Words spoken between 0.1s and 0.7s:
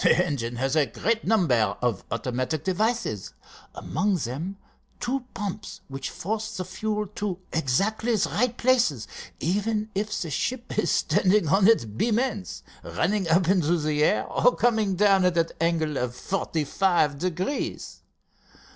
engine